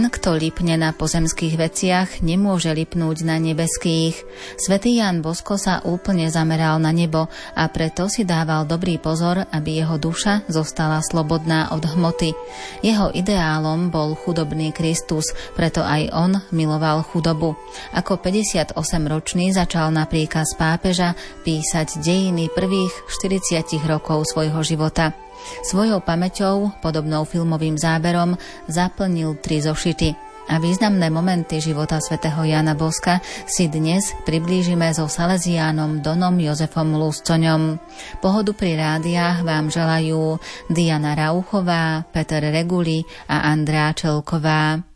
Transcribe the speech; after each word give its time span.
Ten, 0.00 0.08
kto 0.08 0.32
lipne 0.32 0.80
na 0.80 0.96
pozemských 0.96 1.60
veciach, 1.60 2.24
nemôže 2.24 2.72
lipnúť 2.72 3.20
na 3.20 3.36
nebeských. 3.36 4.16
Svetý 4.56 4.96
Jan 4.96 5.20
Bosko 5.20 5.60
sa 5.60 5.84
úplne 5.84 6.32
zameral 6.32 6.80
na 6.80 6.88
nebo 6.88 7.28
a 7.52 7.68
preto 7.68 8.08
si 8.08 8.24
dával 8.24 8.64
dobrý 8.64 8.96
pozor, 8.96 9.44
aby 9.52 9.84
jeho 9.84 10.00
duša 10.00 10.48
zostala 10.48 11.04
slobodná 11.04 11.76
od 11.76 11.84
hmoty. 11.84 12.32
Jeho 12.80 13.12
ideálom 13.12 13.92
bol 13.92 14.16
chudobný 14.16 14.72
Kristus, 14.72 15.36
preto 15.52 15.84
aj 15.84 16.08
on 16.16 16.32
miloval 16.48 17.04
chudobu. 17.04 17.60
Ako 17.92 18.24
58-ročný 18.24 19.52
začal 19.52 19.92
na 19.92 20.08
príkaz 20.08 20.56
pápeža 20.56 21.12
písať 21.44 22.00
dejiny 22.00 22.48
prvých 22.48 23.04
40 23.20 23.84
rokov 23.84 24.32
svojho 24.32 24.64
života. 24.64 25.12
Svojou 25.62 26.02
pamäťou, 26.02 26.82
podobnou 26.84 27.28
filmovým 27.28 27.76
záberom, 27.78 28.34
zaplnil 28.66 29.38
tri 29.38 29.60
zošity 29.60 30.30
a 30.50 30.58
významné 30.58 31.14
momenty 31.14 31.62
života 31.62 32.02
svätého 32.02 32.42
Jana 32.42 32.74
Boska 32.74 33.22
si 33.46 33.70
dnes 33.70 34.10
priblížime 34.26 34.90
so 34.90 35.06
Salesiánom 35.06 36.02
Donom 36.02 36.34
Jozefom 36.42 36.98
Luscoňom. 36.98 37.78
Pohodu 38.18 38.50
pri 38.50 38.74
rádiách 38.74 39.46
vám 39.46 39.70
želajú 39.70 40.42
Diana 40.66 41.14
Rauchová, 41.14 42.02
Peter 42.10 42.42
Reguli 42.42 43.06
a 43.30 43.46
Andrá 43.46 43.94
Čelková. 43.94 44.89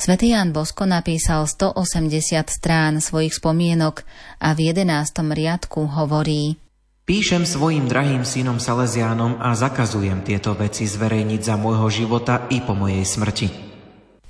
Svetý 0.00 0.32
Jan 0.32 0.56
Bosko 0.56 0.88
napísal 0.88 1.44
180 1.44 1.76
strán 2.48 3.04
svojich 3.04 3.36
spomienok 3.36 4.00
a 4.40 4.56
v 4.56 4.72
11. 4.72 4.88
riadku 5.28 5.92
hovorí 5.92 6.56
Píšem 7.04 7.44
svojim 7.44 7.84
drahým 7.84 8.24
synom 8.24 8.56
Salesiánom 8.56 9.36
a 9.36 9.52
zakazujem 9.52 10.24
tieto 10.24 10.56
veci 10.56 10.88
zverejniť 10.88 11.40
za 11.44 11.60
môjho 11.60 11.84
života 11.92 12.48
i 12.48 12.64
po 12.64 12.72
mojej 12.72 13.04
smrti. 13.04 13.48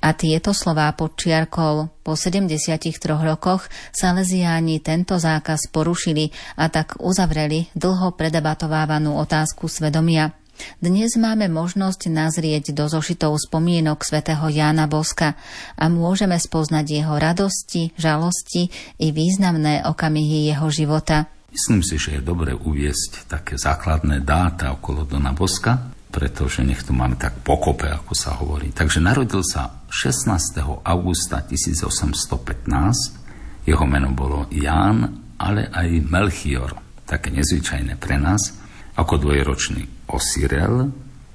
A 0.03 0.11
tieto 0.11 0.51
slová 0.51 0.91
podčiarkol. 0.91 2.03
Po 2.03 2.19
73 2.19 2.91
rokoch 3.07 3.71
Salesiáni 3.95 4.83
tento 4.83 5.23
zákaz 5.23 5.71
porušili 5.71 6.35
a 6.59 6.67
tak 6.67 6.99
uzavreli 6.99 7.71
dlho 7.79 8.19
predebatovávanú 8.19 9.15
otázku 9.23 9.71
svedomia– 9.71 10.35
dnes 10.79 11.13
máme 11.19 11.51
možnosť 11.53 12.09
nazrieť 12.09 12.73
do 12.73 12.89
zošitov 12.89 13.37
spomienok 13.41 14.01
svätého 14.03 14.49
Jána 14.49 14.89
Boska 14.89 15.37
a 15.77 15.85
môžeme 15.93 16.39
spoznať 16.39 16.87
jeho 16.89 17.15
radosti, 17.21 17.93
žalosti 17.95 18.73
i 19.01 19.13
významné 19.13 19.85
okamihy 19.85 20.51
jeho 20.51 20.69
života. 20.73 21.29
Myslím 21.51 21.83
si, 21.83 21.99
že 21.99 22.15
je 22.19 22.23
dobre 22.23 22.55
uviesť 22.55 23.27
také 23.27 23.59
základné 23.59 24.23
dáta 24.23 24.71
okolo 24.71 25.03
Dona 25.03 25.35
Boska, 25.35 25.91
pretože 26.11 26.67
nech 26.67 26.83
to 26.83 26.93
máme 26.95 27.17
tak 27.19 27.43
pokope, 27.43 27.91
ako 27.91 28.15
sa 28.15 28.35
hovorí. 28.39 28.73
Takže 28.75 29.01
narodil 29.03 29.43
sa 29.47 29.71
16. 29.91 30.63
augusta 30.83 31.43
1815. 31.43 33.67
Jeho 33.67 33.87
meno 33.87 34.11
bolo 34.15 34.47
Ján, 34.51 35.21
ale 35.39 35.71
aj 35.71 35.89
Melchior, 36.07 36.75
také 37.07 37.31
nezvyčajné 37.35 37.97
pre 37.99 38.19
nás, 38.19 38.53
ako 38.99 39.19
dvojročný 39.23 40.00
osirel, 40.11 40.91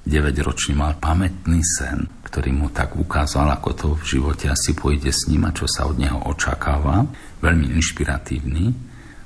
9-ročný 0.06 0.78
mal 0.78 0.94
pamätný 1.02 1.58
sen, 1.66 2.06
ktorý 2.22 2.54
mu 2.54 2.70
tak 2.70 2.94
ukázal, 2.94 3.50
ako 3.58 3.70
to 3.74 3.86
v 3.98 4.04
živote 4.06 4.46
asi 4.46 4.70
pôjde 4.70 5.10
s 5.10 5.26
ním 5.26 5.50
a 5.50 5.50
čo 5.50 5.66
sa 5.66 5.90
od 5.90 5.98
neho 5.98 6.22
očakáva. 6.30 7.02
Veľmi 7.42 7.74
inšpiratívny. 7.74 8.70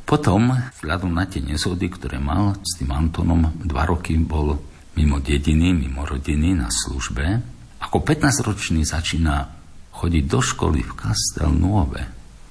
Potom, 0.09 0.57
vzhľadom 0.81 1.13
na 1.13 1.29
tie 1.29 1.45
nezhody, 1.45 1.93
ktoré 1.93 2.17
mal 2.17 2.57
s 2.65 2.81
tým 2.81 2.91
Antonom, 2.97 3.61
dva 3.61 3.85
roky 3.85 4.17
bol 4.17 4.57
mimo 4.97 5.21
dediny, 5.21 5.77
mimo 5.77 6.09
rodiny 6.09 6.57
na 6.57 6.73
službe. 6.73 7.45
Ako 7.85 8.01
15-ročný 8.01 8.83
začína 8.89 9.53
chodiť 9.93 10.25
do 10.25 10.41
školy 10.41 10.81
v 10.81 10.93
Castel 10.97 11.53
Nuove, 11.53 12.03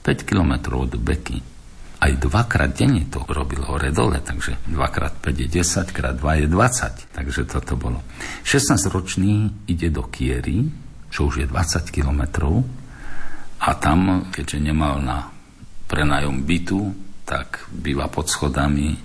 5 0.06 0.30
kilometrov 0.30 0.86
od 0.86 0.94
Beky 1.02 1.49
aj 2.00 2.12
dvakrát 2.16 2.72
denne 2.72 3.04
to 3.12 3.28
robil 3.28 3.60
hore 3.68 3.92
dole, 3.92 4.24
takže 4.24 4.56
2x5 4.72 5.26
je 5.36 5.48
10, 5.52 5.92
krát 5.92 6.16
2 6.16 6.44
je 6.44 6.48
20. 6.48 7.12
Takže 7.12 7.42
toto 7.44 7.76
bolo. 7.76 8.00
16-ročný 8.48 9.68
ide 9.68 9.92
do 9.92 10.08
Kiery, 10.08 10.64
čo 11.12 11.28
už 11.28 11.44
je 11.44 11.48
20 11.48 11.92
kilometrov 11.92 12.64
a 13.60 13.70
tam, 13.76 14.32
keďže 14.32 14.64
nemal 14.64 15.04
na 15.04 15.28
prenajom 15.92 16.48
bytu, 16.48 16.82
tak 17.28 17.68
býva 17.68 18.08
pod 18.08 18.32
schodami, 18.32 18.96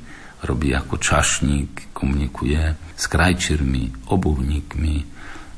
robí 0.47 0.71
ako 0.71 1.01
čašník, 1.01 1.91
komunikuje 1.91 2.63
s 2.95 3.05
krajčírmi, 3.11 4.07
obuvníkmi, 4.13 4.95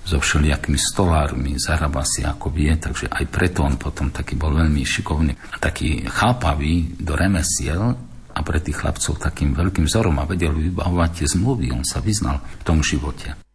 so 0.07 0.23
všelijakými 0.23 0.79
stolármi, 0.79 1.59
zarába 1.59 2.07
si 2.07 2.23
ako 2.23 2.55
vie, 2.55 2.71
takže 2.79 3.11
aj 3.11 3.25
preto 3.27 3.67
on 3.67 3.75
potom 3.75 4.15
taký 4.15 4.39
bol 4.39 4.55
veľmi 4.55 4.87
šikovný, 4.87 5.35
taký 5.59 6.07
chápavý 6.07 6.95
do 7.03 7.19
remesiel 7.19 7.91
a 8.31 8.41
pre 8.47 8.63
tých 8.63 8.87
chlapcov 8.87 9.19
takým 9.19 9.51
veľkým 9.57 9.91
vzorom 9.91 10.23
a 10.23 10.29
vedel 10.29 10.55
vybavovať 10.55 11.11
tie 11.11 11.27
zmluvy, 11.35 11.75
on 11.75 11.83
sa 11.83 11.99
vyznal 11.99 12.39
v 12.39 12.63
tom 12.63 12.79
živote. 12.87 13.46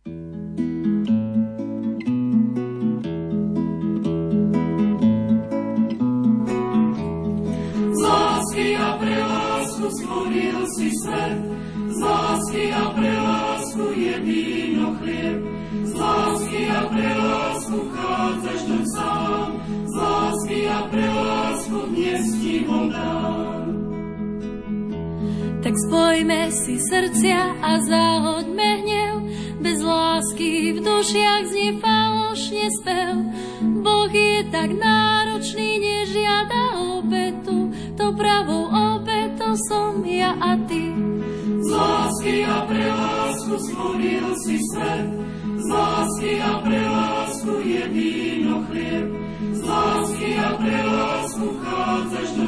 Spojme 26.22 26.54
si 26.54 26.78
srdcia 26.78 27.66
a 27.66 27.82
zahoďme 27.82 28.70
hnev, 28.86 29.16
bez 29.58 29.82
lásky 29.82 30.78
v 30.78 30.86
dušiach 30.86 31.50
znie 31.50 31.82
falošne 31.82 32.70
spev. 32.78 33.26
Boh 33.82 34.06
je 34.06 34.46
tak 34.54 34.70
náročný, 34.70 35.82
nežiada 35.82 36.78
obetu, 36.78 37.74
to 37.98 38.14
pravou 38.14 38.70
obetou 38.70 39.58
som 39.66 40.06
ja 40.06 40.38
a 40.38 40.62
ty. 40.70 40.94
Z 41.58 41.70
lásky 41.74 42.46
a 42.46 42.70
pre 42.70 42.86
lásku 42.86 43.54
stvoril 43.58 44.28
si 44.46 44.62
svet, 44.62 45.10
z 45.58 45.66
lásky 45.74 46.32
a 46.38 46.54
pre 46.62 46.82
lásku 46.86 47.52
je 47.66 47.84
víno 47.90 48.62
chlieb, 48.70 49.10
z 49.58 49.62
lásky 49.66 50.38
a 50.38 50.50
pre 50.54 50.78
lásku 50.86 51.46
chádzaš 51.66 52.30
do 52.38 52.48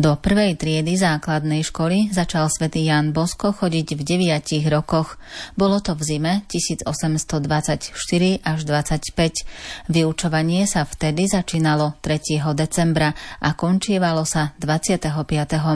Do 0.00 0.16
prvej 0.16 0.56
triedy 0.56 0.96
základnej 0.96 1.60
školy 1.60 2.08
začal 2.08 2.48
svätý 2.48 2.88
Jan 2.88 3.12
Bosko 3.12 3.52
chodiť 3.52 3.94
v 3.94 4.00
deviatich 4.00 4.64
rokoch. 4.64 5.20
Bolo 5.60 5.84
to 5.84 5.92
v 5.92 6.00
zime 6.00 6.32
1824 6.48 7.92
až 8.40 8.58
25. 8.64 9.92
Vyučovanie 9.92 10.64
sa 10.64 10.88
vtedy 10.88 11.28
začínalo 11.28 12.00
3. 12.00 12.40
decembra 12.56 13.12
a 13.44 13.52
končievalo 13.52 14.24
sa 14.24 14.56
25. 14.56 15.12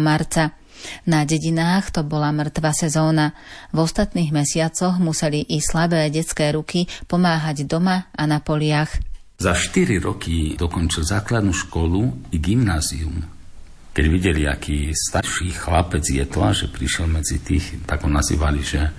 marca. 0.00 0.56
Na 1.05 1.29
dedinách 1.29 1.93
to 1.93 2.00
bola 2.00 2.32
mŕtva 2.32 2.73
sezóna. 2.73 3.37
V 3.77 3.85
ostatných 3.85 4.32
mesiacoch 4.32 4.97
museli 5.05 5.44
i 5.53 5.61
slabé 5.61 6.09
detské 6.09 6.49
ruky 6.56 6.88
pomáhať 7.12 7.69
doma 7.69 8.09
a 8.17 8.25
na 8.25 8.41
poliach. 8.41 9.13
Za 9.34 9.52
4 9.52 9.98
roky 9.98 10.54
dokončil 10.54 11.02
základnú 11.04 11.52
školu 11.52 12.31
i 12.31 12.38
gymnázium 12.38 13.34
keď 13.94 14.06
videli, 14.10 14.42
aký 14.42 14.90
starší 14.90 15.54
chlapec 15.54 16.02
je 16.02 16.26
to 16.26 16.42
že 16.50 16.66
prišiel 16.66 17.06
medzi 17.06 17.38
tých, 17.38 17.78
tak 17.86 18.02
ho 18.02 18.10
nazývali, 18.10 18.58
že 18.58 18.90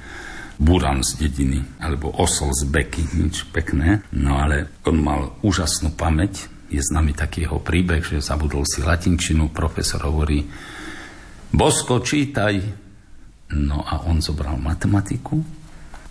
buran 0.55 1.03
z 1.03 1.19
dediny, 1.19 1.59
alebo 1.83 2.15
osol 2.15 2.55
z 2.55 2.63
beky, 2.71 3.03
nič 3.19 3.43
pekné. 3.51 4.07
No 4.15 4.39
ale 4.39 4.71
on 4.87 5.03
mal 5.03 5.35
úžasnú 5.43 5.91
pamäť, 5.99 6.47
je 6.71 6.79
s 6.79 6.95
nami 6.95 7.11
taký 7.11 7.43
jeho 7.43 7.59
príbeh, 7.59 8.07
že 8.07 8.23
zabudol 8.23 8.63
si 8.63 8.79
latinčinu, 8.79 9.51
profesor 9.51 10.07
hovorí, 10.07 10.47
Bosko, 11.51 11.99
čítaj. 11.99 12.55
No 13.51 13.83
a 13.83 14.07
on 14.07 14.23
zobral 14.23 14.55
matematiku 14.55 15.43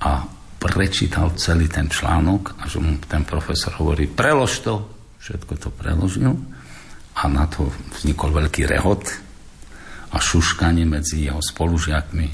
a 0.04 0.28
prečítal 0.64 1.36
celý 1.36 1.68
ten 1.68 1.92
článok 1.92 2.56
a 2.56 2.64
že 2.64 2.80
mu 2.80 2.96
ten 3.04 3.28
profesor 3.28 3.76
hovorí, 3.76 4.08
prelož 4.08 4.64
to, 4.64 4.74
všetko 5.20 5.52
to 5.60 5.68
preložil 5.68 6.32
a 7.20 7.22
na 7.28 7.44
to 7.44 7.68
vznikol 7.92 8.32
veľký 8.32 8.64
rehot 8.64 9.04
a 10.08 10.16
šuškanie 10.16 10.88
medzi 10.88 11.28
jeho 11.28 11.44
spolužiakmi. 11.44 12.28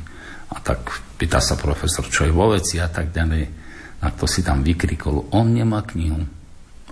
A 0.51 0.57
tak 0.63 0.79
pýta 1.19 1.43
sa 1.43 1.59
profesor, 1.59 2.07
čo 2.07 2.27
je 2.27 2.33
vo 2.33 2.55
veci 2.55 2.79
a 2.79 2.87
tak 2.87 3.11
ďalej. 3.11 3.45
A 4.01 4.07
to 4.15 4.25
si 4.31 4.47
tam 4.47 4.63
vykrikol, 4.63 5.35
on 5.35 5.53
nemá 5.53 5.83
knihu, 5.85 6.25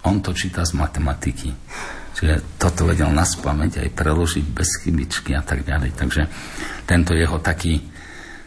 on 0.05 0.17
to 0.21 0.35
číta 0.35 0.67
z 0.67 0.77
matematiky. 0.77 1.51
Čiže 2.19 2.59
toto 2.59 2.83
vedel 2.83 3.15
na 3.15 3.23
spameť 3.23 3.87
aj 3.87 3.89
preložiť 3.95 4.47
bez 4.51 4.83
chybičky 4.83 5.39
a 5.39 5.43
tak 5.47 5.63
ďalej. 5.63 5.95
Takže 5.95 6.23
tento 6.83 7.15
jeho 7.15 7.39
taký 7.39 7.79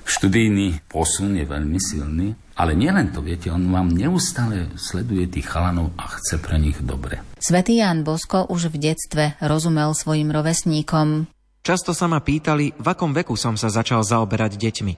študijný 0.03 0.91
posun 0.91 1.39
je 1.39 1.45
veľmi 1.47 1.79
silný. 1.79 2.35
Ale 2.61 2.77
nielen 2.77 3.09
to, 3.09 3.25
viete, 3.25 3.49
on 3.49 3.73
vám 3.73 3.89
neustále 3.89 4.69
sleduje 4.77 5.25
tých 5.25 5.49
chalanov 5.49 5.97
a 5.97 6.05
chce 6.13 6.37
pre 6.37 6.61
nich 6.61 6.77
dobre. 6.85 7.17
Svetý 7.41 7.81
Ján 7.81 8.05
Bosko 8.05 8.45
už 8.53 8.69
v 8.69 8.77
detstve 8.77 9.33
rozumel 9.41 9.97
svojim 9.97 10.29
rovesníkom. 10.29 11.25
Často 11.65 11.97
sa 11.97 12.05
ma 12.05 12.21
pýtali, 12.21 12.77
v 12.77 12.85
akom 12.85 13.17
veku 13.17 13.33
som 13.33 13.57
sa 13.57 13.73
začal 13.73 14.05
zaoberať 14.05 14.61
deťmi. 14.61 14.93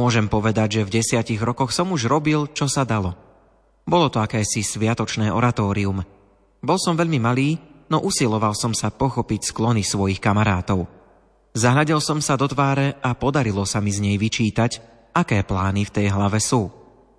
Môžem 0.00 0.32
povedať, 0.32 0.80
že 0.80 0.86
v 0.88 0.94
desiatich 0.96 1.44
rokoch 1.44 1.76
som 1.76 1.92
už 1.92 2.08
robil, 2.08 2.48
čo 2.56 2.72
sa 2.72 2.88
dalo. 2.88 3.12
Bolo 3.84 4.08
to 4.08 4.24
akési 4.24 4.64
sviatočné 4.64 5.28
oratórium. 5.28 6.00
Bol 6.64 6.78
som 6.80 6.96
veľmi 6.96 7.20
malý, 7.20 7.60
no 7.92 8.00
usiloval 8.00 8.56
som 8.56 8.72
sa 8.72 8.88
pochopiť 8.88 9.52
sklony 9.52 9.84
svojich 9.84 10.24
kamarátov. 10.24 10.88
Zahľadil 11.52 12.00
som 12.00 12.24
sa 12.24 12.40
do 12.40 12.48
tváre 12.48 12.96
a 13.04 13.12
podarilo 13.12 13.68
sa 13.68 13.84
mi 13.84 13.92
z 13.92 14.00
nej 14.00 14.16
vyčítať, 14.16 14.80
aké 15.12 15.44
plány 15.44 15.84
v 15.84 15.92
tej 15.92 16.06
hlave 16.16 16.40
sú. 16.40 16.77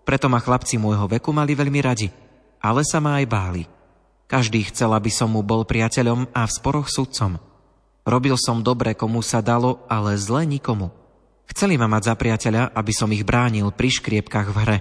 Preto 0.10 0.26
ma 0.26 0.42
chlapci 0.42 0.82
môjho 0.82 1.06
veku 1.06 1.30
mali 1.30 1.54
veľmi 1.54 1.86
radi, 1.86 2.10
ale 2.58 2.82
sa 2.82 2.98
ma 2.98 3.22
aj 3.22 3.30
báli. 3.30 3.70
Každý 4.26 4.66
chcel, 4.74 4.90
aby 4.90 5.14
som 5.14 5.30
mu 5.30 5.46
bol 5.46 5.70
priateľom 5.70 6.34
a 6.34 6.50
v 6.50 6.56
sporoch 6.58 6.90
sudcom. 6.90 7.38
Robil 8.10 8.34
som 8.42 8.66
dobre, 8.66 8.98
komu 8.98 9.22
sa 9.22 9.38
dalo, 9.46 9.86
ale 9.86 10.18
zle 10.18 10.50
nikomu. 10.50 10.90
Chceli 11.54 11.78
ma 11.78 11.86
mať 11.86 12.10
za 12.10 12.16
priateľa, 12.18 12.74
aby 12.74 12.90
som 12.90 13.14
ich 13.14 13.22
bránil 13.22 13.70
pri 13.70 14.02
škriepkach 14.02 14.50
v 14.50 14.58
hre. 14.58 14.78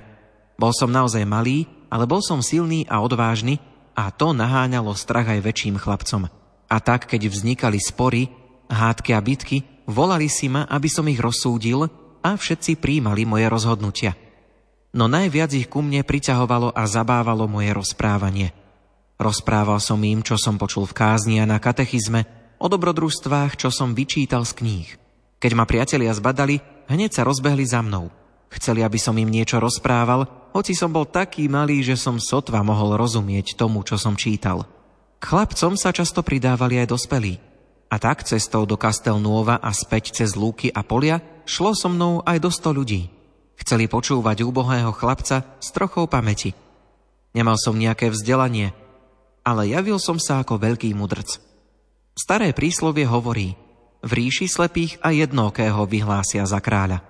Bol 0.56 0.72
som 0.72 0.88
naozaj 0.88 1.28
malý, 1.28 1.68
ale 1.92 2.08
bol 2.08 2.24
som 2.24 2.40
silný 2.40 2.88
a 2.88 3.04
odvážny 3.04 3.60
a 4.00 4.08
to 4.08 4.32
naháňalo 4.32 4.96
strach 4.96 5.28
aj 5.28 5.44
väčším 5.44 5.76
chlapcom. 5.76 6.32
A 6.72 6.76
tak, 6.80 7.04
keď 7.04 7.28
vznikali 7.28 7.76
spory, 7.76 8.32
hádky 8.72 9.12
a 9.12 9.20
bitky, 9.20 9.60
volali 9.84 10.32
si 10.32 10.48
ma, 10.48 10.64
aby 10.72 10.88
som 10.88 11.04
ich 11.04 11.20
rozsúdil 11.20 11.84
a 12.24 12.30
všetci 12.32 12.80
príjmali 12.80 13.28
moje 13.28 13.44
rozhodnutia– 13.44 14.16
no 14.92 15.04
najviac 15.10 15.52
ich 15.52 15.68
ku 15.68 15.84
mne 15.84 16.04
priťahovalo 16.04 16.72
a 16.72 16.82
zabávalo 16.88 17.48
moje 17.50 17.72
rozprávanie. 17.72 18.54
Rozprával 19.18 19.82
som 19.82 19.98
im, 20.06 20.22
čo 20.22 20.38
som 20.38 20.56
počul 20.56 20.86
v 20.86 20.94
kázni 20.94 21.42
a 21.42 21.48
na 21.48 21.58
katechizme, 21.58 22.24
o 22.62 22.66
dobrodružstvách, 22.70 23.58
čo 23.58 23.70
som 23.74 23.94
vyčítal 23.94 24.46
z 24.46 24.52
kníh. 24.62 24.88
Keď 25.38 25.52
ma 25.54 25.66
priatelia 25.66 26.10
zbadali, 26.14 26.58
hneď 26.90 27.10
sa 27.14 27.22
rozbehli 27.26 27.66
za 27.66 27.82
mnou. 27.82 28.10
Chceli, 28.48 28.82
aby 28.82 28.98
som 28.98 29.14
im 29.18 29.28
niečo 29.28 29.60
rozprával, 29.60 30.50
hoci 30.56 30.72
som 30.72 30.90
bol 30.90 31.04
taký 31.04 31.46
malý, 31.46 31.84
že 31.84 31.94
som 31.94 32.16
sotva 32.16 32.64
mohol 32.64 32.96
rozumieť 32.96 33.54
tomu, 33.54 33.84
čo 33.84 34.00
som 34.00 34.16
čítal. 34.16 34.66
K 35.18 35.24
chlapcom 35.34 35.74
sa 35.74 35.90
často 35.90 36.22
pridávali 36.22 36.78
aj 36.78 36.94
dospelí. 36.94 37.42
A 37.88 37.96
tak 37.96 38.22
cestou 38.22 38.68
do 38.68 38.76
Castelnuova 38.76 39.58
a 39.58 39.70
späť 39.72 40.14
cez 40.14 40.36
lúky 40.36 40.68
a 40.70 40.84
polia 40.84 41.24
šlo 41.48 41.72
so 41.72 41.88
mnou 41.88 42.20
aj 42.22 42.38
do 42.38 42.50
sto 42.52 42.70
ľudí. 42.70 43.17
Chceli 43.68 43.84
počúvať 43.84 44.48
úbohého 44.48 44.96
chlapca 44.96 45.44
s 45.60 45.68
trochou 45.76 46.08
pamäti. 46.08 46.56
Nemal 47.36 47.60
som 47.60 47.76
nejaké 47.76 48.08
vzdelanie, 48.08 48.72
ale 49.44 49.68
javil 49.68 50.00
som 50.00 50.16
sa 50.16 50.40
ako 50.40 50.56
veľký 50.56 50.96
mudrc. 50.96 51.36
Staré 52.16 52.56
príslovie 52.56 53.04
hovorí, 53.04 53.60
v 54.00 54.10
ríši 54.24 54.48
slepých 54.48 55.04
a 55.04 55.12
jednokého 55.12 55.84
vyhlásia 55.84 56.48
za 56.48 56.64
kráľa. 56.64 57.04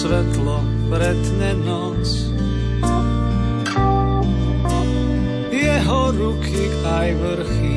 svetlo 0.00 0.64
pretne 0.88 1.52
noc. 1.60 2.08
Jeho 5.52 6.00
ruky 6.16 6.72
aj 6.88 7.08
vrchy 7.20 7.76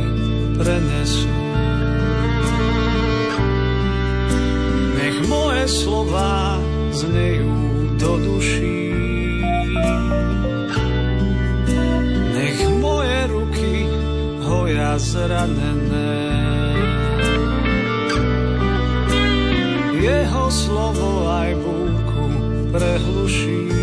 prenesú. 0.55 1.35
Nech 4.95 5.17
moje 5.27 5.67
slova 5.67 6.63
znejú 6.95 7.51
do 7.99 8.11
duší. 8.23 8.87
Nech 12.39 12.59
moje 12.79 13.19
ruky 13.27 13.73
hoja 14.47 14.95
zranené. 14.95 16.15
jeho 20.03 20.45
slovo 20.51 21.31
aj 21.31 21.51
bude 21.63 21.82
prehluší. 22.73 23.82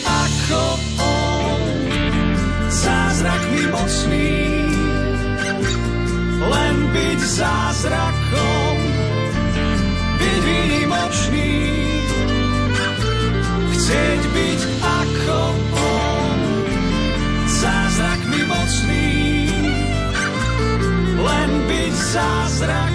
byť 22.11 22.90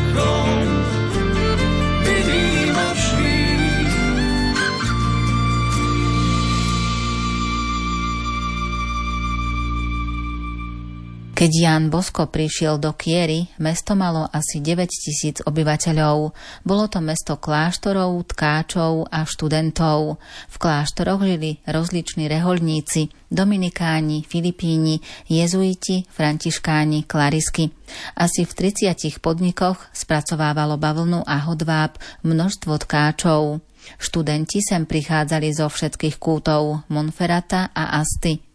Keď 11.36 11.52
Jan 11.52 11.92
Bosko 11.92 12.32
prišiel 12.32 12.80
do 12.80 12.96
Kiery, 12.96 13.44
mesto 13.60 13.92
malo 13.92 14.24
asi 14.32 14.56
9 14.64 14.88
tisíc 14.88 15.44
obyvateľov. 15.44 16.32
Bolo 16.64 16.84
to 16.88 17.04
mesto 17.04 17.36
kláštorov, 17.36 18.24
tkáčov 18.32 19.04
a 19.12 19.28
študentov. 19.28 20.16
V 20.48 20.56
kláštoroch 20.56 21.20
žili 21.20 21.60
rozliční 21.68 22.32
reholníci, 22.32 23.12
dominikáni, 23.28 24.24
filipíni, 24.24 25.04
jezuiti, 25.28 26.08
františkáni, 26.08 27.04
klarisky. 27.04 27.68
Asi 28.16 28.48
v 28.48 28.72
30 28.72 29.20
podnikoch 29.20 29.92
spracovávalo 29.92 30.80
bavlnu 30.80 31.20
a 31.20 31.36
hodváb 31.44 32.00
množstvo 32.24 32.80
tkáčov. 32.88 33.60
Študenti 34.00 34.64
sem 34.64 34.88
prichádzali 34.88 35.52
zo 35.52 35.68
všetkých 35.68 36.16
kútov 36.16 36.88
Monferata 36.88 37.76
a 37.76 38.00
Asty. 38.00 38.45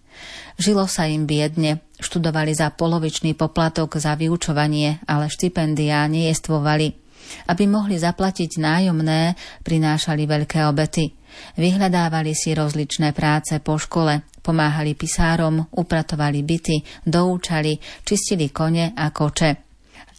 Žilo 0.61 0.85
sa 0.85 1.09
im 1.09 1.25
biedne, 1.25 1.81
študovali 1.97 2.53
za 2.53 2.69
polovičný 2.69 3.33
poplatok 3.33 3.97
za 3.97 4.13
vyučovanie, 4.13 5.01
ale 5.09 5.31
štipendiá 5.31 6.05
nejestvovali. 6.05 7.01
Aby 7.47 7.63
mohli 7.65 7.95
zaplatiť 7.95 8.59
nájomné, 8.59 9.39
prinášali 9.63 10.27
veľké 10.27 10.67
obety. 10.67 11.15
Vyhľadávali 11.55 12.35
si 12.35 12.51
rozličné 12.51 13.15
práce 13.15 13.55
po 13.63 13.79
škole, 13.79 14.27
pomáhali 14.43 14.99
pisárom, 14.99 15.63
upratovali 15.71 16.43
byty, 16.43 17.07
doučali, 17.07 17.79
čistili 18.03 18.51
kone 18.51 18.91
a 18.91 19.09
koče. 19.15 19.51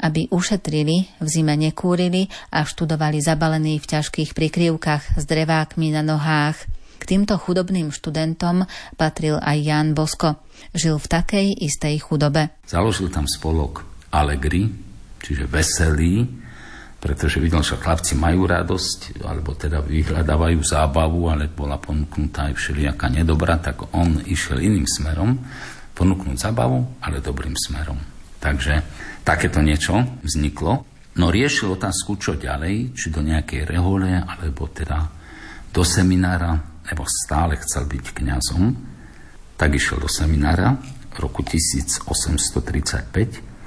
Aby 0.02 0.26
ušetrili, 0.32 1.20
v 1.20 1.26
zime 1.28 1.54
nekúrili 1.54 2.26
a 2.50 2.64
študovali 2.64 3.20
zabalení 3.20 3.76
v 3.76 3.86
ťažkých 3.92 4.32
prikryvkách 4.32 5.20
s 5.20 5.24
drevákmi 5.28 5.92
na 5.92 6.00
nohách– 6.00 6.56
k 7.02 7.18
týmto 7.18 7.34
chudobným 7.34 7.90
študentom 7.90 8.62
patril 8.94 9.42
aj 9.42 9.58
Jan 9.58 9.90
Bosko. 9.98 10.38
Žil 10.70 11.02
v 11.02 11.10
takej 11.10 11.46
istej 11.58 11.98
chudobe. 12.06 12.54
Založil 12.70 13.10
tam 13.10 13.26
spolok 13.26 13.82
Allegri, 14.14 14.70
čiže 15.18 15.50
veselý, 15.50 16.22
pretože 17.02 17.42
videl, 17.42 17.66
že 17.66 17.82
chlapci 17.82 18.14
majú 18.14 18.46
radosť, 18.46 19.26
alebo 19.26 19.58
teda 19.58 19.82
vyhľadávajú 19.82 20.62
zábavu, 20.62 21.26
ale 21.26 21.50
bola 21.50 21.74
ponúknutá 21.82 22.46
aj 22.46 22.54
všelijaká 22.54 23.10
nedobra, 23.10 23.58
tak 23.58 23.90
on 23.98 24.22
išiel 24.22 24.62
iným 24.62 24.86
smerom, 24.86 25.34
ponúknuť 25.98 26.38
zábavu, 26.38 27.02
ale 27.02 27.18
dobrým 27.18 27.58
smerom. 27.58 27.98
Takže 28.38 28.86
takéto 29.26 29.58
niečo 29.58 29.98
vzniklo. 30.22 30.86
No 31.18 31.26
riešil 31.28 31.74
otázku, 31.74 32.22
čo 32.22 32.38
ďalej, 32.38 32.94
či 32.94 33.10
do 33.10 33.20
nejakej 33.20 33.66
rehole, 33.66 34.22
alebo 34.22 34.70
teda 34.70 35.10
do 35.74 35.82
seminára 35.82 36.71
lebo 36.92 37.08
stále 37.08 37.56
chcel 37.56 37.88
byť 37.88 38.04
kňazom, 38.12 38.76
tak 39.56 39.72
išiel 39.72 40.04
do 40.04 40.12
seminára 40.12 40.76
v 41.16 41.24
roku 41.24 41.40
1835 41.40 42.04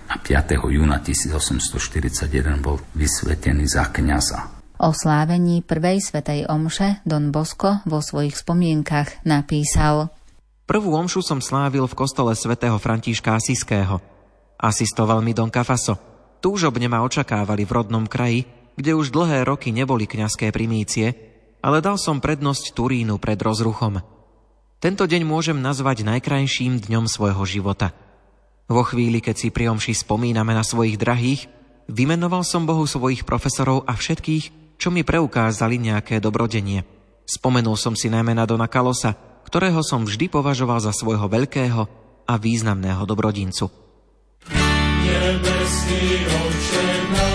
a 0.06 0.22
5. 0.22 0.54
júna 0.70 1.02
1841 1.02 2.62
bol 2.62 2.78
vysvetený 2.94 3.66
za 3.66 3.90
kňaza. 3.90 4.54
O 4.78 4.94
slávení 4.94 5.66
prvej 5.66 6.06
svetej 6.06 6.46
omše 6.46 7.02
Don 7.02 7.34
Bosco 7.34 7.82
vo 7.90 7.98
svojich 7.98 8.38
spomienkach 8.38 9.26
napísal 9.26 10.14
Prvú 10.70 10.94
omšu 10.94 11.26
som 11.26 11.42
slávil 11.42 11.90
v 11.90 11.98
kostole 11.98 12.38
svätého 12.38 12.78
Františka 12.78 13.42
Asiského. 13.42 14.02
Asistoval 14.62 15.26
mi 15.26 15.34
Don 15.34 15.50
Cafaso. 15.50 15.98
Túžobne 16.42 16.86
ma 16.86 17.02
očakávali 17.02 17.66
v 17.66 17.74
rodnom 17.74 18.06
kraji, 18.06 18.46
kde 18.78 18.94
už 18.94 19.10
dlhé 19.10 19.50
roky 19.50 19.74
neboli 19.74 20.06
kňazské 20.06 20.54
primície 20.54 21.35
ale 21.66 21.82
dal 21.82 21.98
som 21.98 22.22
prednosť 22.22 22.78
Turínu 22.78 23.18
pred 23.18 23.42
rozruchom. 23.42 24.06
Tento 24.78 25.10
deň 25.10 25.26
môžem 25.26 25.58
nazvať 25.58 26.06
najkrajším 26.06 26.78
dňom 26.78 27.10
svojho 27.10 27.42
života. 27.50 27.90
Vo 28.70 28.86
chvíli, 28.86 29.18
keď 29.18 29.34
si 29.34 29.50
pri 29.50 29.74
spomíname 29.74 30.54
na 30.54 30.62
svojich 30.62 31.02
drahých, 31.02 31.50
vymenoval 31.90 32.46
som 32.46 32.70
Bohu 32.70 32.86
svojich 32.86 33.26
profesorov 33.26 33.82
a 33.90 33.98
všetkých, 33.98 34.78
čo 34.78 34.94
mi 34.94 35.02
preukázali 35.02 35.82
nejaké 35.82 36.22
dobrodenie. 36.22 36.86
Spomenul 37.26 37.82
som 37.82 37.98
si 37.98 38.14
najmä 38.14 38.38
na 38.38 38.46
Dona 38.46 38.70
Kalosa, 38.70 39.18
ktorého 39.50 39.82
som 39.82 40.06
vždy 40.06 40.30
považoval 40.30 40.78
za 40.78 40.94
svojho 40.94 41.26
veľkého 41.26 41.82
a 42.30 42.34
významného 42.38 43.02
dobrodincu. 43.10 43.74
Nebeský 45.06 46.30
oče 46.30 46.86
náš, 47.14 47.35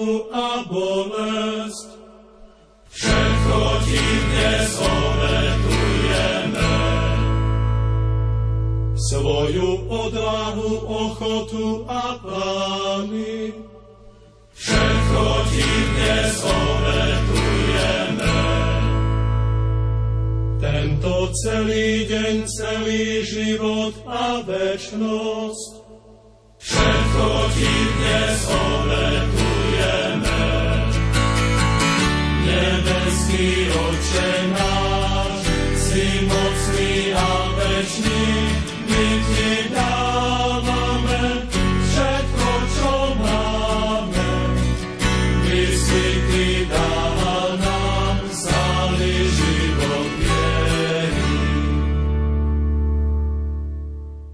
námahu 0.00 0.32
a 0.32 0.64
bolesť. 0.64 1.88
Všetko 2.90 3.60
ti 3.86 4.00
dnes 4.00 4.70
obetujeme. 4.80 6.74
Svoju 9.10 9.70
odvahu, 9.88 10.70
ochotu 10.84 11.84
a 11.88 12.18
plány. 12.18 13.54
Všetko 14.52 15.24
ti 15.52 15.68
dnes 15.68 16.34
obetujeme. 16.44 18.36
Tento 20.60 21.12
celý 21.46 22.04
deň, 22.04 22.36
celý 22.44 23.24
život 23.24 23.94
a 24.04 24.44
večnosť 24.44 25.80
Všetko 26.60 27.26
ti 27.56 27.72
dnes 27.72 28.40
obetujeme. 28.44 28.79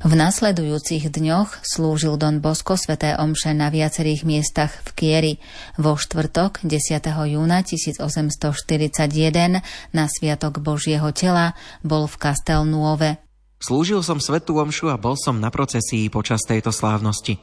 V 0.07 0.15
nasledujúcich 0.15 1.11
dňoch 1.11 1.67
slúžil 1.67 2.15
Don 2.15 2.39
Bosco 2.39 2.79
sveté 2.79 3.19
omše 3.19 3.51
na 3.59 3.75
viacerých 3.75 4.23
miestach 4.23 4.71
v 4.87 4.91
Kieri. 4.95 5.35
Vo 5.75 5.99
štvrtok 5.99 6.63
10. 6.63 7.03
júna 7.35 7.67
1841 7.67 9.67
na 9.91 10.05
Sviatok 10.07 10.63
Božieho 10.63 11.11
tela 11.11 11.59
bol 11.83 12.07
v 12.07 12.23
Castel 12.23 12.63
Nuove. 12.71 13.19
Slúžil 13.59 13.99
som 14.07 14.23
svetú 14.23 14.63
omšu 14.63 14.95
a 14.95 14.97
bol 14.97 15.19
som 15.19 15.43
na 15.43 15.51
procesii 15.51 16.07
počas 16.07 16.47
tejto 16.47 16.71
slávnosti. 16.71 17.43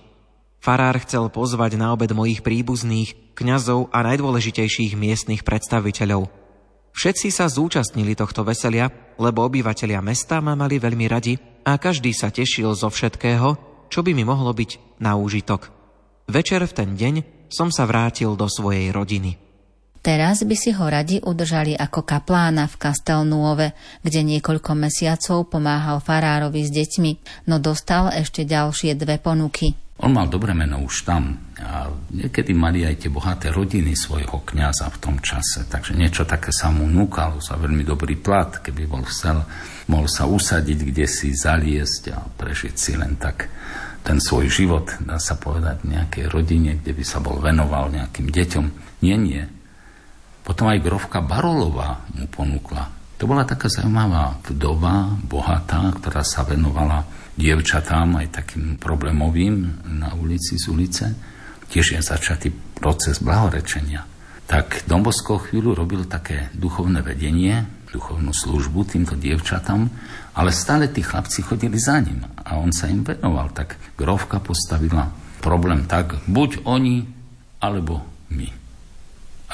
Farár 0.63 1.03
chcel 1.03 1.27
pozvať 1.27 1.75
na 1.75 1.91
obed 1.91 2.15
mojich 2.15 2.47
príbuzných, 2.47 3.35
kňazov 3.35 3.91
a 3.91 4.07
najdôležitejších 4.07 4.95
miestnych 4.95 5.43
predstaviteľov. 5.43 6.31
Všetci 6.95 7.27
sa 7.27 7.51
zúčastnili 7.51 8.15
tohto 8.15 8.47
veselia, 8.47 8.87
lebo 9.19 9.51
obyvatelia 9.51 9.99
mesta 9.99 10.39
ma 10.39 10.55
mali 10.55 10.79
veľmi 10.79 11.11
radi 11.11 11.51
a 11.63 11.79
každý 11.79 12.11
sa 12.11 12.29
tešil 12.29 12.75
zo 12.75 12.91
všetkého, 12.91 13.55
čo 13.87 13.99
by 14.03 14.11
mi 14.11 14.27
mohlo 14.27 14.51
byť 14.51 14.99
na 14.99 15.15
úžitok. 15.15 15.71
Večer 16.27 16.63
v 16.63 16.73
ten 16.75 16.89
deň 16.95 17.47
som 17.51 17.71
sa 17.71 17.83
vrátil 17.83 18.35
do 18.35 18.47
svojej 18.47 18.89
rodiny. 18.91 19.39
Teraz 20.03 20.43
by 20.43 20.55
si 20.59 20.75
ho 20.75 20.83
radi 20.83 21.23
udržali 21.23 21.79
ako 21.79 22.03
kaplána 22.03 22.67
v 22.67 22.75
Castelnuove, 22.75 23.71
kde 24.03 24.19
niekoľko 24.35 24.75
mesiacov 24.75 25.47
pomáhal 25.47 26.03
farárovi 26.03 26.67
s 26.67 26.75
deťmi, 26.75 27.11
no 27.47 27.55
dostal 27.63 28.11
ešte 28.11 28.43
ďalšie 28.43 28.99
dve 28.99 29.15
ponuky. 29.23 29.71
On 30.03 30.11
mal 30.11 30.27
dobré 30.27 30.51
meno 30.51 30.83
už 30.83 31.07
tam 31.07 31.55
a 31.55 31.87
niekedy 32.11 32.51
mali 32.51 32.83
aj 32.83 33.07
tie 33.07 33.09
bohaté 33.13 33.47
rodiny 33.55 33.95
svojho 33.95 34.43
kňaza 34.43 34.91
v 34.91 34.97
tom 34.99 35.15
čase, 35.23 35.63
takže 35.71 35.95
niečo 35.95 36.27
také 36.27 36.51
sa 36.51 36.67
mu 36.67 36.83
núkalo 36.83 37.39
za 37.39 37.55
veľmi 37.55 37.87
dobrý 37.87 38.19
plat, 38.19 38.59
keby 38.59 38.83
bol 38.83 39.07
chcel 39.07 39.39
mohol 39.87 40.07
sa 40.07 40.29
usadiť, 40.29 40.79
kde 40.93 41.05
si 41.09 41.35
zaliesť 41.35 42.03
a 42.13 42.19
prežiť 42.23 42.75
si 42.75 42.93
len 42.95 43.15
tak 43.19 43.49
ten 44.03 44.19
svoj 44.19 44.51
život, 44.51 44.91
dá 44.99 45.15
sa 45.15 45.39
povedať, 45.39 45.87
v 45.87 45.95
nejakej 45.95 46.25
rodine, 46.27 46.75
kde 46.75 46.91
by 46.91 47.03
sa 47.07 47.23
bol 47.23 47.39
venoval 47.39 47.87
nejakým 47.87 48.27
deťom. 48.27 48.65
Nie, 48.99 49.15
nie. 49.15 49.43
Potom 50.43 50.67
aj 50.67 50.83
grovka 50.83 51.23
Barolová 51.23 52.03
mu 52.11 52.27
ponúkla. 52.27 52.91
To 53.15 53.23
bola 53.23 53.47
taká 53.47 53.71
zaujímavá 53.71 54.43
vdova, 54.43 55.15
bohatá, 55.23 55.95
ktorá 55.95 56.27
sa 56.27 56.43
venovala 56.43 57.07
dievčatám, 57.39 58.19
aj 58.19 58.43
takým 58.43 58.75
problémovým 58.75 59.87
na 59.87 60.11
ulici 60.19 60.59
z 60.59 60.67
ulice. 60.67 61.05
Tiež 61.71 61.95
je 61.95 62.01
začatý 62.03 62.51
proces 62.51 63.23
blahorečenia. 63.23 64.03
Tak 64.43 64.83
Dombosko 64.85 65.39
chvíľu 65.39 65.79
robil 65.79 66.03
také 66.03 66.51
duchovné 66.51 66.99
vedenie, 66.99 67.63
duchovnú 67.93 68.33
službu 68.33 68.89
týmto 68.89 69.13
dievčatám, 69.13 69.85
ale 70.33 70.49
stále 70.49 70.89
tí 70.89 71.05
chlapci 71.05 71.45
chodili 71.45 71.77
za 71.77 72.01
ním 72.01 72.25
a 72.41 72.57
on 72.57 72.73
sa 72.73 72.89
im 72.89 73.05
venoval. 73.05 73.53
Tak 73.53 73.77
grovka 73.93 74.41
postavila 74.41 75.13
problém 75.45 75.85
tak, 75.85 76.17
buď 76.25 76.65
oni, 76.65 77.05
alebo 77.61 78.01
my. 78.33 78.49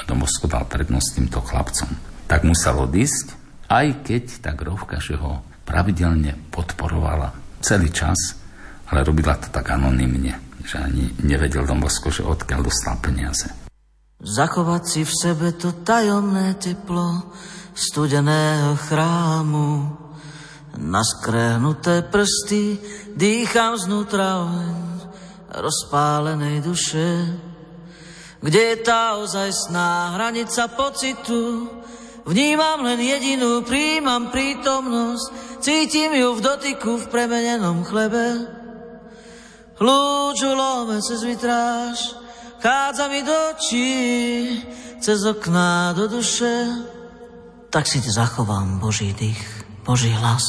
Domosko 0.08 0.48
dal 0.48 0.64
prednosť 0.64 1.20
týmto 1.20 1.44
chlapcom. 1.44 1.92
Tak 2.24 2.48
musel 2.48 2.80
odísť, 2.80 3.36
aj 3.68 3.86
keď 4.08 4.24
tá 4.40 4.56
grovka, 4.56 4.96
že 4.96 5.20
ho 5.20 5.44
pravidelne 5.68 6.34
podporovala 6.48 7.36
celý 7.60 7.92
čas, 7.92 8.40
ale 8.88 9.04
robila 9.04 9.36
to 9.36 9.52
tak 9.52 9.70
anonymne, 9.70 10.34
že 10.64 10.80
ani 10.80 11.12
nevedel 11.22 11.68
Domosko, 11.68 12.08
že 12.08 12.24
odkiaľ 12.24 12.60
dostal 12.64 12.96
peniaze. 12.98 13.46
Zachovať 14.20 14.82
si 14.84 15.00
v 15.04 15.12
sebe 15.12 15.48
to 15.56 15.80
tajomné 15.80 16.52
teplo, 16.60 17.32
studeného 17.74 18.76
chrámu. 18.76 19.96
Na 20.80 21.02
skrehnuté 21.02 22.06
prsty 22.06 22.78
dýcham 23.18 23.74
znútra 23.74 24.46
rozpálenej 25.50 26.62
duše. 26.62 27.26
Kde 28.40 28.60
je 28.72 28.76
tá 28.80 29.18
ozajstná 29.20 30.16
hranica 30.16 30.70
pocitu? 30.72 31.68
Vnímam 32.24 32.86
len 32.86 33.00
jedinú, 33.02 33.66
príjmam 33.66 34.30
prítomnosť, 34.30 35.58
cítim 35.60 36.14
ju 36.14 36.38
v 36.38 36.44
dotyku 36.44 37.02
v 37.02 37.10
premenenom 37.10 37.82
chlebe. 37.84 38.46
Lúču 39.80 40.52
lome 40.52 41.00
cez 41.00 41.24
vitráž, 41.24 42.14
chádza 42.60 43.08
mi 43.08 43.24
do 43.24 43.32
očí, 43.56 43.92
cez 45.00 45.24
okná 45.24 45.96
do 45.96 46.06
duše 46.06 46.68
tak 47.70 47.86
si 47.86 48.02
zachovám 48.02 48.82
Boží 48.82 49.14
dých, 49.14 49.38
Boží 49.86 50.10
hlas. 50.10 50.42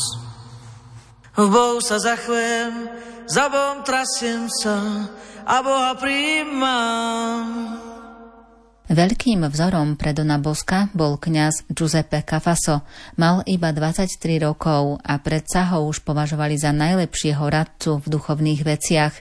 V 1.38 1.46
Bohu 1.48 1.78
sa 1.80 2.02
zachvem, 2.02 2.90
za 3.30 3.48
Bohom 3.48 3.86
trasiem 3.86 4.50
sa 4.50 5.08
a 5.46 5.56
Boha 5.62 5.94
príjmam. 5.96 7.48
Veľkým 8.92 9.48
vzorom 9.48 9.96
pre 9.96 10.12
Dona 10.12 10.36
Boska 10.36 10.92
bol 10.92 11.16
kňaz 11.16 11.72
Giuseppe 11.72 12.28
Cafaso. 12.28 12.84
Mal 13.16 13.40
iba 13.48 13.72
23 13.72 14.44
rokov 14.44 15.00
a 15.00 15.16
predsa 15.24 15.72
ho 15.72 15.88
už 15.88 16.04
považovali 16.04 16.60
za 16.60 16.76
najlepšieho 16.76 17.40
radcu 17.40 18.04
v 18.04 18.06
duchovných 18.12 18.68
veciach. 18.68 19.14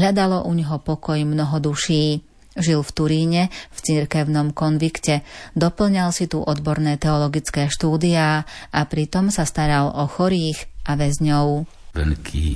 Hľadalo 0.00 0.48
u 0.48 0.52
neho 0.56 0.80
pokoj 0.80 1.20
mnoho 1.28 1.60
duší. 1.60 2.31
Žil 2.52 2.84
v 2.84 2.90
Turíne, 2.92 3.42
v 3.72 3.78
cirkevnom 3.80 4.52
konvikte, 4.52 5.24
doplňal 5.56 6.12
si 6.12 6.28
tu 6.28 6.44
odborné 6.44 7.00
teologické 7.00 7.72
štúdiá 7.72 8.44
a 8.68 8.80
pritom 8.84 9.32
sa 9.32 9.48
staral 9.48 9.88
o 9.88 10.04
chorých 10.04 10.68
a 10.84 10.92
väzňov. 11.00 11.64
Veľký 11.96 12.46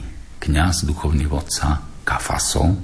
kňaz, 0.44 0.84
duchovný 0.84 1.24
vodca 1.24 1.80
Kafaso, 2.04 2.76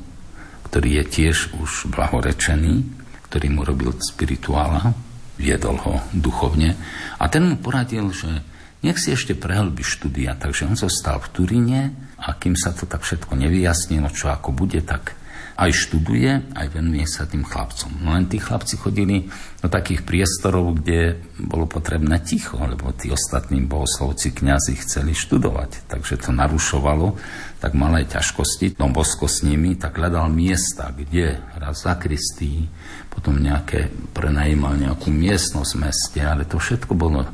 ktorý 0.72 1.02
je 1.02 1.04
tiež 1.04 1.52
už 1.60 1.92
blahorečený, 1.92 2.80
ktorý 3.28 3.46
mu 3.52 3.62
robil 3.62 3.92
spirituála, 3.92 4.96
viedol 5.36 5.76
ho 5.84 5.94
duchovne. 6.16 6.76
A 7.20 7.28
ten 7.28 7.44
mu 7.44 7.60
poradil, 7.60 8.08
že 8.08 8.40
nech 8.82 8.98
si 8.98 9.14
ešte 9.14 9.38
prehlbí 9.38 9.84
štúdia, 9.84 10.34
takže 10.34 10.66
on 10.66 10.74
zostal 10.74 11.22
v 11.22 11.28
Turíne 11.30 11.80
a 12.18 12.34
kým 12.34 12.58
sa 12.58 12.74
to 12.74 12.88
tak 12.88 13.06
všetko 13.06 13.36
nevyjasnilo, 13.38 14.10
čo 14.10 14.32
ako 14.32 14.50
bude, 14.50 14.82
tak 14.82 15.14
aj 15.56 15.70
študuje, 15.72 16.54
aj 16.56 16.66
venuje 16.72 17.04
sa 17.04 17.28
tým 17.28 17.44
chlapcom. 17.44 17.92
No 18.00 18.16
len 18.16 18.26
tí 18.26 18.40
chlapci 18.40 18.80
chodili 18.80 19.28
do 19.60 19.68
takých 19.68 20.02
priestorov, 20.02 20.80
kde 20.80 21.20
bolo 21.38 21.68
potrebné 21.68 22.18
ticho, 22.24 22.56
lebo 22.58 22.90
tí 22.96 23.12
ostatní 23.12 23.62
bohoslovci, 23.62 24.32
kňazi 24.32 24.80
chceli 24.80 25.12
študovať. 25.12 25.86
Takže 25.86 26.18
to 26.24 26.30
narušovalo, 26.32 27.14
tak 27.60 27.76
mal 27.78 27.94
aj 27.94 28.16
ťažkosti. 28.18 28.80
Tom 28.80 28.96
Bosko 28.96 29.30
s 29.30 29.44
nimi, 29.46 29.76
tak 29.78 30.00
hľadal 30.00 30.32
miesta, 30.32 30.90
kde 30.90 31.38
raz 31.56 31.84
za 31.84 31.94
Kristý, 32.00 32.66
potom 33.12 33.38
nejaké, 33.38 33.92
prenajímal 34.16 34.74
nejakú 34.80 35.12
miestnosť 35.12 35.70
v 35.76 35.82
meste, 35.84 36.20
ale 36.24 36.48
to 36.48 36.56
všetko 36.56 36.96
bolo 36.96 37.28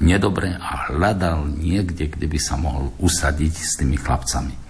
nedobre 0.00 0.56
a 0.56 0.90
hľadal 0.90 1.46
niekde, 1.46 2.08
kde 2.08 2.26
by 2.26 2.38
sa 2.40 2.56
mohol 2.56 2.90
usadiť 2.98 3.54
s 3.54 3.78
tými 3.78 4.00
chlapcami. 4.00 4.69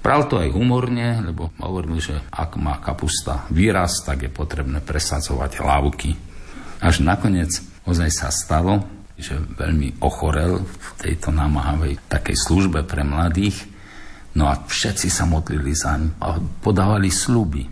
Bral 0.00 0.24
to 0.26 0.40
aj 0.40 0.48
humorne, 0.52 1.20
lebo 1.20 1.52
hovoril, 1.60 2.00
že 2.00 2.16
ak 2.32 2.56
má 2.56 2.80
kapusta 2.80 3.44
výraz, 3.52 4.00
tak 4.00 4.24
je 4.24 4.30
potrebné 4.32 4.80
presadzovať 4.80 5.60
lávky. 5.60 6.16
Až 6.80 7.04
nakoniec 7.04 7.52
ozaj 7.84 8.08
sa 8.08 8.28
stalo, 8.32 8.80
že 9.20 9.36
veľmi 9.36 10.00
ochorel 10.00 10.64
v 10.64 10.88
tejto 10.96 11.28
námahavej 11.28 12.00
takej 12.08 12.36
službe 12.48 12.88
pre 12.88 13.04
mladých, 13.04 13.68
No 14.34 14.46
a 14.46 14.54
všetci 14.62 15.10
sa 15.10 15.26
modlili 15.26 15.74
zaň 15.74 16.14
a 16.22 16.38
podávali 16.38 17.10
sluby. 17.10 17.66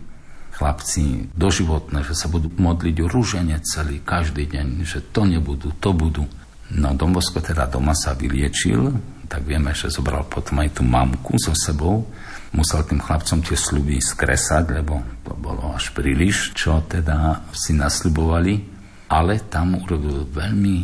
Chlapci 0.59 1.31
doživotné, 1.31 2.03
že 2.03 2.11
sa 2.11 2.27
budú 2.27 2.51
modliť 2.51 2.95
rúžene 3.07 3.55
celý, 3.63 4.03
každý 4.03 4.43
deň, 4.43 4.83
že 4.83 4.99
to 5.15 5.23
nebudú, 5.23 5.71
to 5.79 5.95
budú. 5.95 6.27
No 6.75 6.91
Dombosko 6.91 7.39
teda 7.39 7.71
doma 7.71 7.95
sa 7.95 8.11
vyliečil, 8.11 8.91
tak 9.29 9.45
vieme, 9.45 9.77
že 9.77 9.93
zobral 9.93 10.25
potom 10.25 10.57
aj 10.57 10.81
tú 10.81 10.83
mamku 10.83 11.37
so 11.37 11.53
sebou. 11.53 12.01
Musel 12.49 12.81
tým 12.81 12.97
chlapcom 12.97 13.45
tie 13.45 13.53
sluby 13.53 14.01
skresať, 14.01 14.73
lebo 14.73 15.05
to 15.21 15.37
bolo 15.37 15.77
až 15.77 15.93
príliš, 15.93 16.57
čo 16.57 16.81
teda 16.81 17.45
si 17.53 17.77
nasľubovali. 17.77 18.81
Ale 19.13 19.45
tam 19.45 19.77
urobil 19.77 20.25
veľmi 20.25 20.77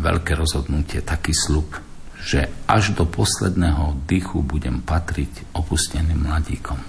veľké 0.00 0.32
rozhodnutie, 0.32 1.04
taký 1.04 1.36
slub, 1.36 1.76
že 2.16 2.48
až 2.64 2.96
do 2.96 3.04
posledného 3.04 4.08
dychu 4.08 4.40
budem 4.40 4.80
patriť 4.80 5.52
opusteným 5.52 6.24
mladíkom. 6.24 6.80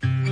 V 0.00 0.31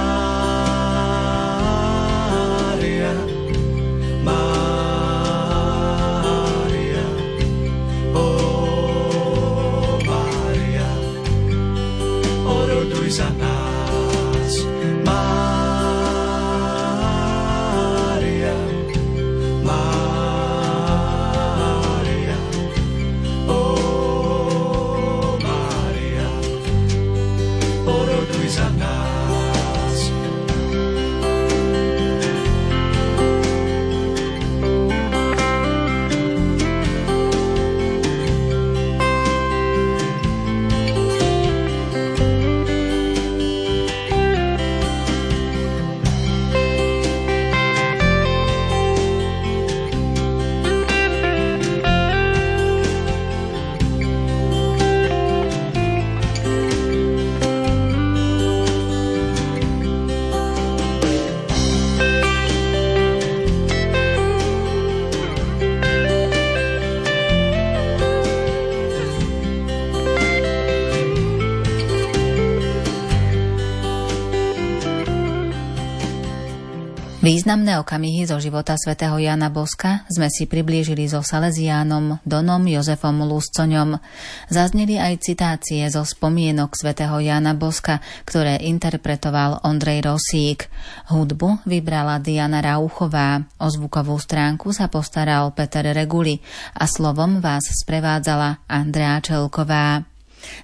Významné 77.21 77.77
okamihy 77.77 78.25
zo 78.25 78.41
života 78.41 78.73
svätého 78.73 79.13
Jana 79.21 79.53
Boska 79.53 80.09
sme 80.09 80.25
si 80.33 80.49
priblížili 80.49 81.05
so 81.05 81.21
Salesiánom 81.21 82.17
Donom 82.25 82.65
Jozefom 82.65 83.21
Luscoňom. 83.29 84.01
Zazneli 84.49 84.97
aj 84.97 85.21
citácie 85.21 85.85
zo 85.93 86.01
spomienok 86.01 86.73
svätého 86.73 87.13
Jana 87.21 87.53
Boska, 87.53 88.01
ktoré 88.25 88.65
interpretoval 88.65 89.61
Ondrej 89.61 90.01
Rosík. 90.09 90.65
Hudbu 91.13 91.61
vybrala 91.69 92.17
Diana 92.17 92.57
Rauchová, 92.57 93.45
o 93.61 93.69
zvukovú 93.69 94.17
stránku 94.17 94.73
sa 94.73 94.89
postaral 94.89 95.53
Peter 95.53 95.93
Reguli 95.93 96.41
a 96.73 96.89
slovom 96.89 97.37
vás 97.37 97.69
sprevádzala 97.69 98.65
Andrea 98.65 99.21
Čelková. 99.21 100.10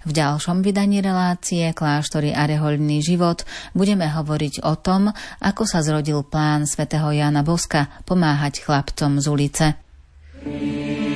V 0.05 0.11
ďalšom 0.11 0.61
vydaní 0.61 1.01
relácie 1.01 1.71
Kláštory 1.71 2.31
a 2.31 2.45
rehoľný 2.45 3.01
život 3.01 3.43
budeme 3.73 4.07
hovoriť 4.09 4.63
o 4.67 4.73
tom, 4.77 5.09
ako 5.41 5.63
sa 5.65 5.81
zrodil 5.81 6.23
plán 6.27 6.69
svätého 6.69 7.09
Jana 7.13 7.41
Boska 7.41 7.89
pomáhať 8.05 8.63
chlapcom 8.63 9.17
z 9.21 9.25
ulice. 9.27 9.65
Thank. 10.37 11.06